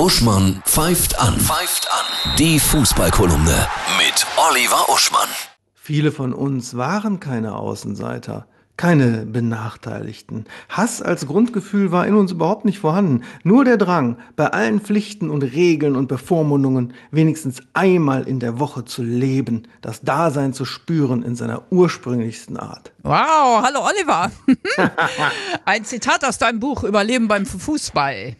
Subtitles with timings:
[0.00, 1.38] Uschmann pfeift an.
[1.38, 2.34] Pfeift an.
[2.38, 5.28] Die Fußballkolumne mit Oliver Uschmann.
[5.74, 8.46] Viele von uns waren keine Außenseiter,
[8.78, 10.46] keine Benachteiligten.
[10.70, 13.24] Hass als Grundgefühl war in uns überhaupt nicht vorhanden.
[13.42, 18.86] Nur der Drang, bei allen Pflichten und Regeln und Bevormundungen wenigstens einmal in der Woche
[18.86, 22.90] zu leben, das Dasein zu spüren in seiner ursprünglichsten Art.
[23.02, 24.32] Wow, hallo Oliver.
[25.66, 28.34] Ein Zitat aus deinem Buch Überleben beim Fußball.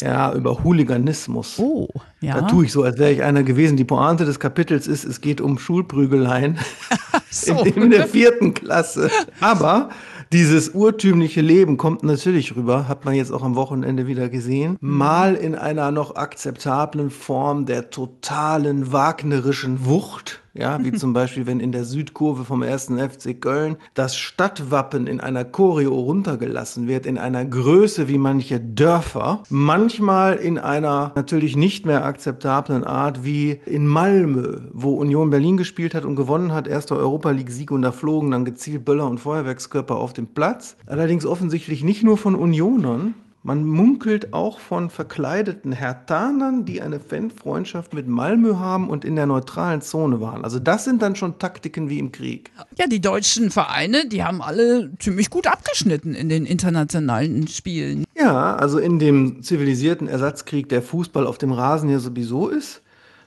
[0.00, 1.58] Ja, über Hooliganismus.
[1.58, 1.88] Oh,
[2.20, 2.40] ja.
[2.40, 3.76] Da tue ich so, als wäre ich einer gewesen.
[3.76, 6.58] Die Pointe des Kapitels ist, es geht um Schulprügeleien
[7.30, 7.62] so.
[7.62, 9.10] in, in der vierten Klasse.
[9.40, 9.90] Aber
[10.32, 14.76] dieses urtümliche Leben kommt natürlich rüber, hat man jetzt auch am Wochenende wieder gesehen.
[14.80, 20.43] Mal in einer noch akzeptablen Form der totalen wagnerischen Wucht.
[20.56, 22.92] Ja, wie zum Beispiel, wenn in der Südkurve vom 1.
[22.92, 29.42] FC Köln das Stadtwappen in einer Choreo runtergelassen wird, in einer Größe wie manche Dörfer.
[29.48, 35.92] Manchmal in einer natürlich nicht mehr akzeptablen Art wie in Malmö, wo Union Berlin gespielt
[35.92, 36.68] hat und gewonnen hat.
[36.68, 40.76] Erster Europa League-Sieg und da flogen dann gezielt Böller und Feuerwerkskörper auf den Platz.
[40.86, 43.14] Allerdings offensichtlich nicht nur von Unionern,
[43.46, 49.26] man munkelt auch von verkleideten Hertanern, die eine Fanfreundschaft mit Malmö haben und in der
[49.26, 50.44] neutralen Zone waren.
[50.44, 52.50] Also das sind dann schon Taktiken wie im Krieg.
[52.78, 58.06] Ja, die deutschen Vereine, die haben alle ziemlich gut abgeschnitten in den internationalen Spielen.
[58.16, 62.80] Ja, also in dem zivilisierten Ersatzkrieg, der Fußball auf dem Rasen ja sowieso ist,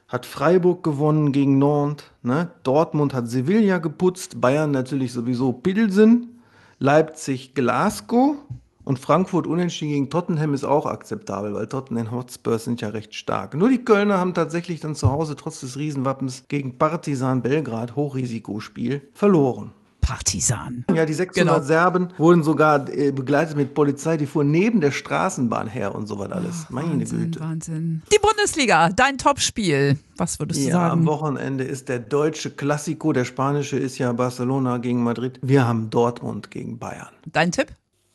[0.08, 2.50] hat Freiburg gewonnen gegen Nantes, ne?
[2.64, 6.40] Dortmund hat Sevilla geputzt, Bayern natürlich sowieso Pilsen,
[6.80, 8.38] Leipzig Glasgow.
[8.88, 13.54] Und Frankfurt unentschieden gegen Tottenham ist auch akzeptabel, weil Tottenham Hotspurs sind ja recht stark.
[13.54, 19.02] Nur die Kölner haben tatsächlich dann zu Hause trotz des Riesenwappens gegen Partisan Belgrad, Hochrisikospiel,
[19.14, 19.72] verloren.
[20.00, 20.86] Partisan.
[20.96, 21.68] Ja, die 600 Genau.
[21.68, 26.18] Serben wurden sogar äh, begleitet mit Polizei, die fuhren neben der Straßenbahn her und so
[26.18, 26.68] was alles.
[26.70, 27.40] Meine Wahnsinn, Güte.
[27.42, 28.04] Wahnsinn.
[28.14, 29.98] Die Bundesliga, dein Topspiel.
[30.16, 31.06] Was würdest du Ja, am sagen?
[31.08, 35.40] Wochenende ist der deutsche Klassiko, der spanische ist ja Barcelona gegen Madrid.
[35.42, 37.10] Wir haben Dortmund gegen Bayern.
[37.26, 37.68] Dein Tipp?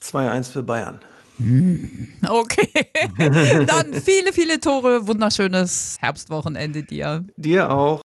[0.03, 1.01] 2-1 für Bayern.
[2.29, 2.69] Okay.
[3.67, 5.07] Dann viele, viele Tore.
[5.07, 7.25] Wunderschönes Herbstwochenende dir.
[7.37, 8.03] Dir auch.